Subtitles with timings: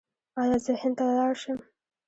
[0.41, 1.59] ایا زه هند ته لاړ شم؟